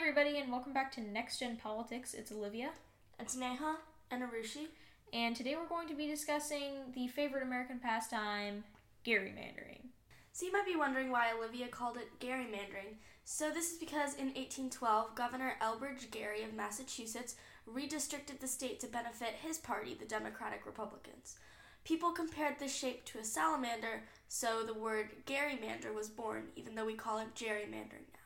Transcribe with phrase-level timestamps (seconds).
[0.00, 2.14] everybody, and welcome back to Next Gen Politics.
[2.14, 2.70] It's Olivia,
[3.18, 3.76] It's Neha
[4.10, 4.68] and Arushi.
[5.12, 8.64] and today we're going to be discussing the favorite American pastime,
[9.04, 9.90] gerrymandering.
[10.32, 12.96] So you might be wondering why Olivia called it gerrymandering.
[13.26, 17.36] So this is because in 1812, Governor Elbridge Gerry of Massachusetts
[17.70, 21.36] redistricted the state to benefit his party, the Democratic Republicans.
[21.84, 26.86] People compared this shape to a salamander, so the word gerrymander was born, even though
[26.86, 28.19] we call it gerrymandering now.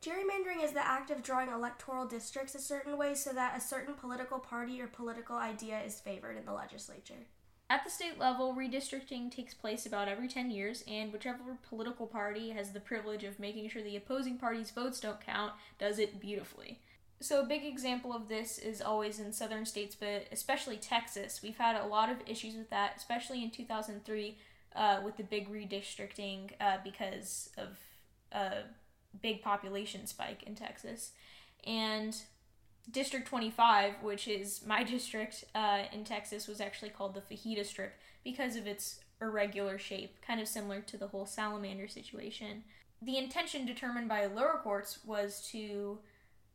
[0.00, 3.94] Gerrymandering is the act of drawing electoral districts a certain way so that a certain
[3.94, 7.26] political party or political idea is favored in the legislature.
[7.70, 12.50] At the state level, redistricting takes place about every 10 years, and whichever political party
[12.50, 16.80] has the privilege of making sure the opposing party's votes don't count does it beautifully.
[17.20, 21.40] So, a big example of this is always in southern states, but especially Texas.
[21.42, 24.38] We've had a lot of issues with that, especially in 2003
[24.76, 27.76] uh, with the big redistricting uh, because of
[28.32, 28.62] a
[29.20, 31.12] big population spike in Texas.
[31.66, 32.16] And
[32.90, 37.94] District 25, which is my district uh, in Texas, was actually called the Fajita Strip
[38.24, 42.62] because of its irregular shape, kind of similar to the whole salamander situation.
[43.02, 45.98] The intention determined by lower courts was to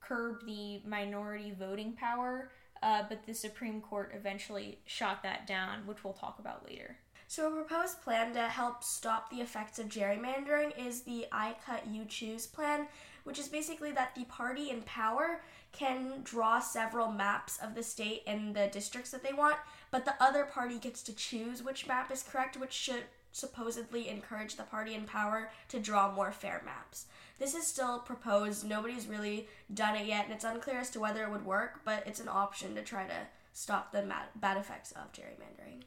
[0.00, 2.50] curb the minority voting power,
[2.82, 6.96] uh, but the Supreme Court eventually shot that down, which we'll talk about later.
[7.34, 11.84] So, a proposed plan to help stop the effects of gerrymandering is the I Cut
[11.84, 12.86] You Choose plan,
[13.24, 15.40] which is basically that the party in power
[15.72, 19.56] can draw several maps of the state and the districts that they want,
[19.90, 24.54] but the other party gets to choose which map is correct, which should supposedly encourage
[24.54, 27.06] the party in power to draw more fair maps.
[27.40, 31.24] This is still proposed, nobody's really done it yet, and it's unclear as to whether
[31.24, 35.12] it would work, but it's an option to try to stop the bad effects of
[35.12, 35.82] gerrymandering.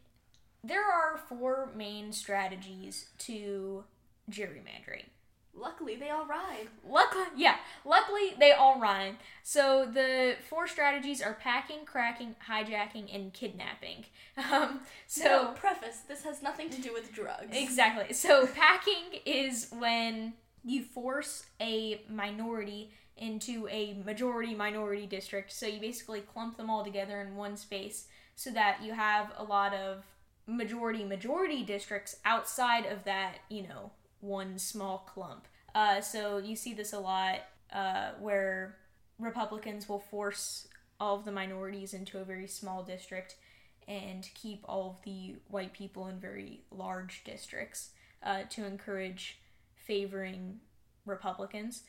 [0.63, 3.83] There are four main strategies to
[4.31, 5.05] gerrymandering.
[5.59, 6.67] Luckily, they all rhyme.
[6.88, 9.17] Luckily, yeah, luckily they all rhyme.
[9.41, 14.05] So the four strategies are packing, cracking, hijacking, and kidnapping.
[14.52, 17.47] Um, so So, preface this has nothing to do with drugs.
[17.51, 18.13] exactly.
[18.13, 25.51] So packing is when you force a minority into a majority minority district.
[25.53, 29.44] So you basically clump them all together in one space so that you have a
[29.44, 30.03] lot of
[30.47, 33.91] majority majority districts outside of that, you know,
[34.22, 35.46] one small clump.
[35.75, 37.40] Uh, so you see this a lot
[37.72, 38.78] uh, where
[39.19, 40.68] Republicans will force
[41.00, 43.36] all of the minorities into a very small district
[43.88, 47.91] and keep all of the white people in very large districts
[48.24, 49.40] uh, to encourage
[49.75, 50.59] favoring
[51.06, 51.84] Republicans.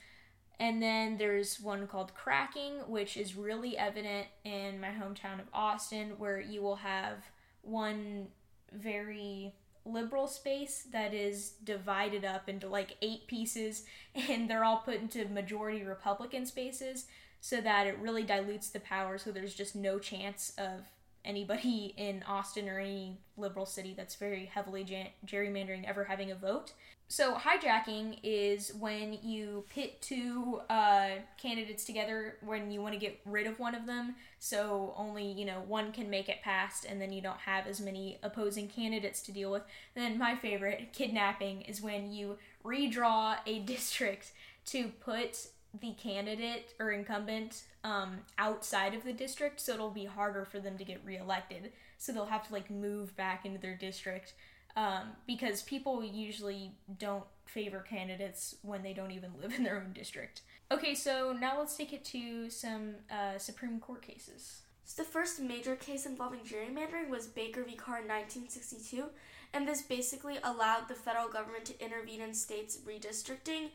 [0.61, 6.15] And then there's one called cracking, which is really evident in my hometown of Austin,
[6.19, 7.25] where you will have
[7.63, 8.29] one
[8.73, 13.85] very liberal space that is divided up into like eight pieces
[14.29, 17.07] and they're all put into majority republican spaces
[17.41, 20.85] so that it really dilutes the power so there's just no chance of
[21.29, 26.35] anybody in austin or any liberal city that's very heavily ger- gerrymandering ever having a
[26.35, 26.73] vote.
[27.11, 33.19] So hijacking is when you pit two uh, candidates together when you want to get
[33.25, 37.01] rid of one of them so only you know one can make it past and
[37.01, 39.63] then you don't have as many opposing candidates to deal with.
[39.95, 44.33] Then my favorite kidnapping is when you redraw a district
[44.67, 45.49] to put
[45.81, 50.79] the candidate or incumbent um, outside of the district so it'll be harder for them
[50.79, 54.35] to get reelected so they'll have to like move back into their district
[54.77, 59.93] um, because people usually don't favor candidates when they don't even live in their own
[59.93, 60.43] district.
[60.71, 64.63] Okay, so now let's take it to some uh, Supreme Court cases.
[64.85, 67.75] So the first major case involving gerrymandering was Baker v.
[67.75, 69.05] Carr in 1962,
[69.53, 73.71] and this basically allowed the federal government to intervene in states' redistricting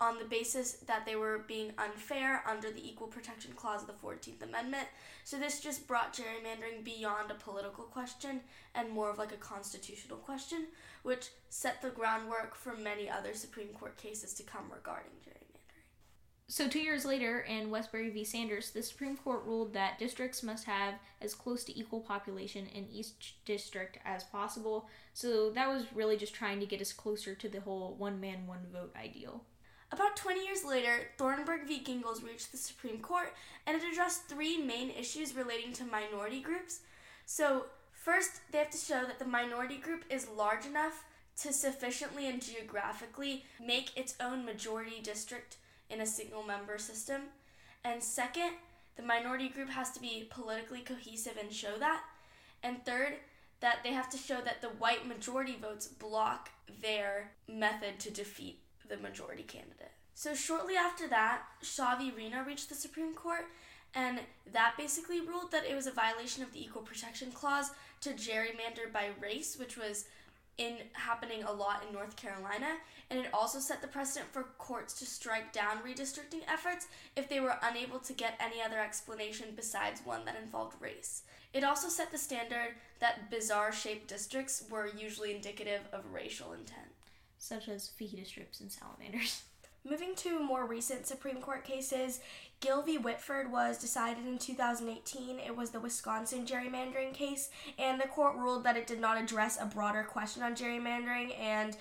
[0.00, 4.06] on the basis that they were being unfair under the Equal Protection Clause of the
[4.06, 4.88] 14th Amendment.
[5.22, 8.40] So this just brought gerrymandering beyond a political question
[8.74, 10.66] and more of like a constitutional question,
[11.02, 15.44] which set the groundwork for many other Supreme Court cases to come regarding gerrymandering.
[16.46, 18.22] So, two years later, in Wesberry v.
[18.22, 22.86] Sanders, the Supreme Court ruled that districts must have as close to equal population in
[22.92, 24.86] each district as possible.
[25.14, 28.46] So, that was really just trying to get us closer to the whole one man,
[28.46, 29.44] one vote ideal.
[29.94, 31.78] About 20 years later, Thornburg v.
[31.78, 33.32] Gingles reached the Supreme Court
[33.64, 36.80] and it addressed three main issues relating to minority groups.
[37.26, 41.04] So, first, they have to show that the minority group is large enough
[41.42, 45.58] to sufficiently and geographically make its own majority district
[45.88, 47.22] in a single member system.
[47.84, 48.50] And second,
[48.96, 52.02] the minority group has to be politically cohesive and show that.
[52.64, 53.18] And third,
[53.60, 56.50] that they have to show that the white majority votes block
[56.82, 58.58] their method to defeat
[58.88, 59.92] the majority candidate.
[60.14, 62.12] So shortly after that, Shaw v.
[62.16, 63.46] Reno reached the Supreme Court,
[63.94, 64.20] and
[64.52, 67.70] that basically ruled that it was a violation of the Equal Protection Clause
[68.02, 70.04] to gerrymander by race, which was
[70.56, 72.76] in happening a lot in North Carolina,
[73.10, 76.86] and it also set the precedent for courts to strike down redistricting efforts
[77.16, 81.22] if they were unable to get any other explanation besides one that involved race.
[81.52, 86.93] It also set the standard that bizarre shaped districts were usually indicative of racial intent.
[87.44, 89.42] Such as fajita strips and salamanders.
[89.84, 92.20] Moving to more recent Supreme Court cases,
[92.60, 92.96] Gill v.
[92.96, 95.38] Whitford was decided in 2018.
[95.38, 99.60] It was the Wisconsin gerrymandering case, and the court ruled that it did not address
[99.60, 101.76] a broader question on gerrymandering and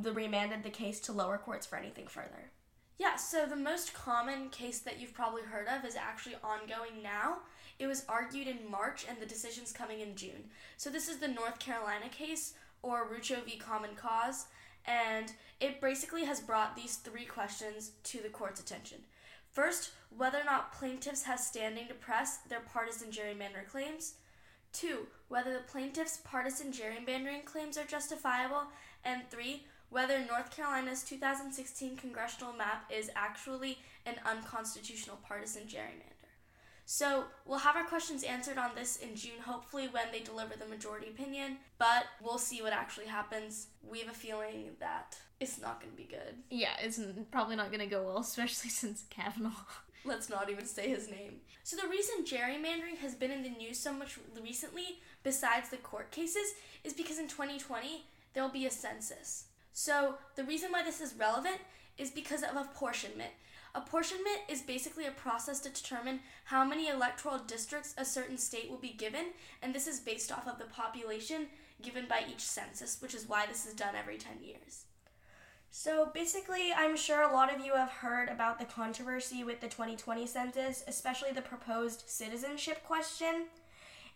[0.00, 2.52] the remanded the case to lower courts for anything further.
[2.96, 7.38] Yeah, so the most common case that you've probably heard of is actually ongoing now.
[7.80, 10.50] It was argued in March and the decision's coming in June.
[10.76, 13.56] So this is the North Carolina case or Rucho v.
[13.56, 14.46] Common Cause
[14.86, 18.98] and it basically has brought these three questions to the court's attention.
[19.50, 24.14] First, whether or not plaintiffs have standing to press their partisan gerrymander claims.
[24.72, 28.62] Two, whether the plaintiffs' partisan gerrymandering claims are justifiable.
[29.04, 36.19] And three, whether North Carolina's 2016 congressional map is actually an unconstitutional partisan gerrymander.
[36.92, 40.66] So we'll have our questions answered on this in June, hopefully when they deliver the
[40.66, 43.68] majority opinion, but we'll see what actually happens.
[43.88, 46.34] We have a feeling that it's not going to be good.
[46.50, 47.00] Yeah, it's
[47.30, 49.52] probably not going to go well, especially since Kavanaugh.
[50.04, 51.36] Let's not even say his name.
[51.62, 56.10] So the reason gerrymandering has been in the news so much recently, besides the court
[56.10, 59.44] cases, is because in 2020 there will be a census.
[59.82, 61.56] So the reason why this is relevant
[61.96, 63.30] is because of apportionment.
[63.74, 68.76] Apportionment is basically a process to determine how many electoral districts a certain state will
[68.76, 69.28] be given,
[69.62, 71.46] and this is based off of the population
[71.80, 74.84] given by each census, which is why this is done every 10 years.
[75.70, 79.68] So basically, I'm sure a lot of you have heard about the controversy with the
[79.68, 83.46] 2020 census, especially the proposed citizenship question.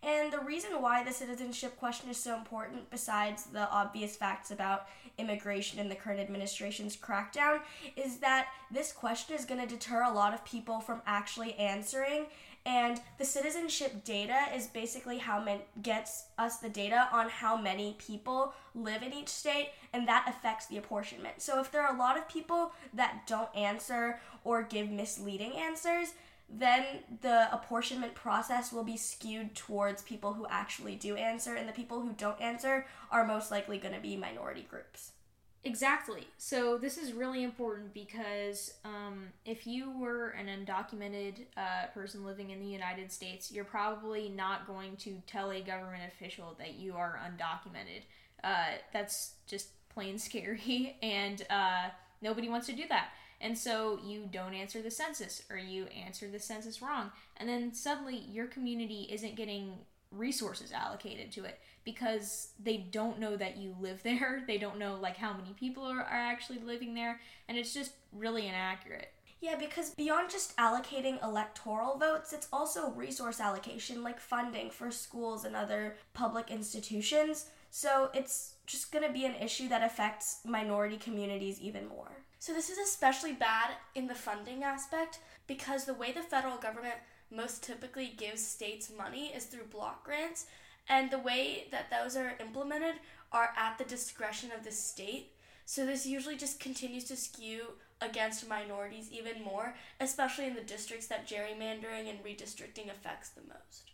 [0.05, 4.87] And the reason why the citizenship question is so important, besides the obvious facts about
[5.17, 7.61] immigration and the current administration's crackdown,
[7.97, 12.27] is that this question is going to deter a lot of people from actually answering.
[12.67, 17.95] And the citizenship data is basically how many gets us the data on how many
[17.99, 21.41] people live in each state, and that affects the apportionment.
[21.41, 26.15] So if there are a lot of people that don't answer or give misleading answers,
[26.49, 26.85] then
[27.23, 32.01] the apportionment process will be skewed towards people who actually do answer, and the people
[32.01, 35.13] who don't answer are most likely going to be minority groups.
[35.67, 36.27] Exactly.
[36.37, 42.51] So this is really important because um, if you were an undocumented uh, person living
[42.51, 46.95] in the United States, you're probably not going to tell a government official that you
[46.95, 48.03] are undocumented.
[48.43, 51.89] Uh, that's just plain scary, and uh,
[52.21, 53.09] nobody wants to do that.
[53.41, 57.11] And so you don't answer the census or you answer the census wrong.
[57.37, 59.75] And then suddenly your community isn't getting
[60.11, 64.43] resources allocated to it because they don't know that you live there.
[64.47, 67.93] They don't know like how many people are, are actually living there and it's just
[68.13, 69.11] really inaccurate.
[69.41, 75.45] Yeah, because beyond just allocating electoral votes, it's also resource allocation like funding for schools
[75.45, 77.51] and other public institutions.
[77.71, 82.13] So it's just going to be an issue that affects minority communities even more.
[82.45, 86.97] So, this is especially bad in the funding aspect because the way the federal government
[87.31, 90.45] most typically gives states money is through block grants,
[90.87, 92.97] and the way that those are implemented
[93.33, 95.33] are at the discretion of the state.
[95.65, 101.07] So, this usually just continues to skew against minorities even more, especially in the districts
[101.07, 103.93] that gerrymandering and redistricting affects the most.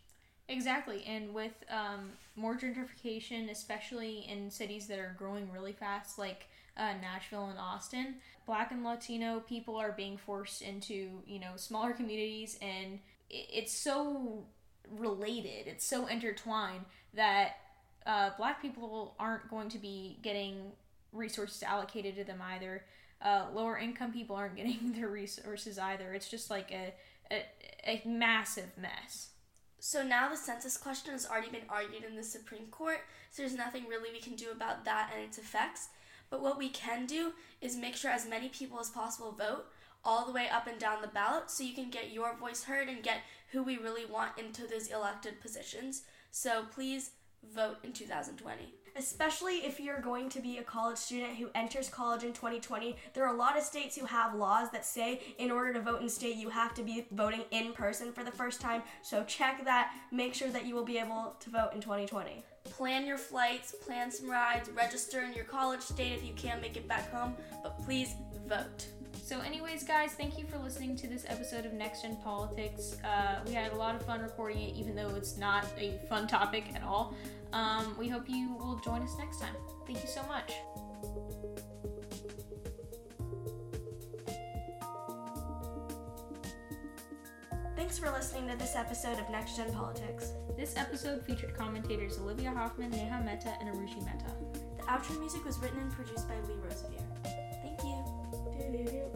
[0.49, 6.47] Exactly, and with um, more gentrification, especially in cities that are growing really fast, like
[6.77, 11.93] uh, Nashville and Austin, Black and Latino people are being forced into you know smaller
[11.93, 12.99] communities, and
[13.29, 14.45] it's so
[14.89, 17.57] related, it's so intertwined that
[18.05, 20.71] uh, Black people aren't going to be getting
[21.11, 22.83] resources allocated to them either.
[23.21, 26.13] Uh, lower income people aren't getting their resources either.
[26.13, 26.93] It's just like a,
[27.31, 27.45] a,
[27.85, 29.29] a massive mess.
[29.79, 32.99] So now the census question has already been argued in the Supreme Court,
[33.31, 35.89] so there's nothing really we can do about that and its effects.
[36.31, 39.65] But what we can do is make sure as many people as possible vote
[40.03, 42.89] all the way up and down the ballot so you can get your voice heard
[42.89, 43.19] and get
[43.51, 46.03] who we really want into those elected positions.
[46.31, 47.11] So please
[47.53, 48.73] vote in 2020.
[48.95, 53.25] Especially if you're going to be a college student who enters college in 2020, there
[53.25, 56.09] are a lot of states who have laws that say in order to vote in
[56.09, 58.83] state, you have to be voting in person for the first time.
[59.01, 59.93] So check that.
[60.11, 64.11] Make sure that you will be able to vote in 2020 plan your flights, plan
[64.11, 67.77] some rides, register in your college state if you can't make it back home, but
[67.83, 68.15] please
[68.47, 68.85] vote.
[69.31, 72.97] So, anyways, guys, thank you for listening to this episode of Next Gen Politics.
[73.01, 76.27] Uh, we had a lot of fun recording it, even though it's not a fun
[76.27, 77.15] topic at all.
[77.53, 79.55] Um, we hope you will join us next time.
[79.87, 80.51] Thank you so much.
[87.77, 90.33] Thanks for listening to this episode of Next Gen Politics.
[90.57, 94.35] This episode featured commentators Olivia Hoffman, Neha Mehta, and Arushi Mehta.
[94.75, 97.40] The outro music was written and produced by Lee Rosevere.
[98.71, 99.11] Seviyorum.